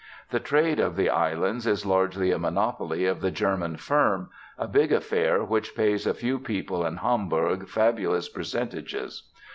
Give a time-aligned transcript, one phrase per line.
[0.31, 4.91] The trade of the islands is largely a monopoly of the 'German firm,' a big
[4.91, 9.29] affair which pays a few people in Hamburg fabulous percentages.